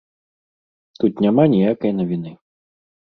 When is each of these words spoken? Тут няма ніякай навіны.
Тут 1.03 1.13
няма 1.25 1.43
ніякай 1.53 1.91
навіны. 2.01 2.31